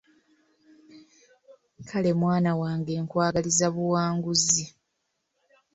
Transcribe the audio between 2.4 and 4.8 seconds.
wange nkwagaliza buwanguzi!